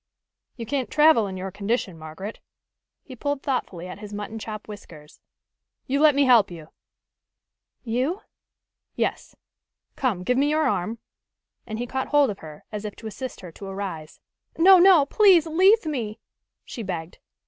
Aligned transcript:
"You 0.55 0.65
can't 0.65 0.89
travel 0.89 1.27
in 1.27 1.37
your 1.37 1.51
condition, 1.51 1.95
Margaret." 1.95 2.39
He 3.03 3.15
pulled 3.15 3.43
thoughtfully 3.43 3.85
at 3.87 3.99
his 3.99 4.11
mutton 4.11 4.39
chop 4.39 4.67
whiskers. 4.67 5.19
"You 5.85 5.99
let 6.01 6.15
me 6.15 6.23
help 6.23 6.49
you." 6.49 6.69
"You?" 7.83 8.23
"Yes. 8.95 9.35
Come, 9.95 10.23
give 10.23 10.39
me 10.39 10.49
your 10.49 10.67
arm," 10.67 10.97
and 11.67 11.77
he 11.77 11.85
caught 11.85 12.07
hold 12.07 12.31
of 12.31 12.39
her, 12.39 12.63
as 12.71 12.83
if 12.83 12.95
to 12.95 13.05
assist 13.05 13.41
her 13.41 13.51
to 13.51 13.67
arise. 13.67 14.19
"No, 14.57 14.79
no! 14.79 15.05
Please 15.05 15.45
leave 15.45 15.85
me!" 15.85 16.19
she 16.65 16.81
begged. 16.81 17.19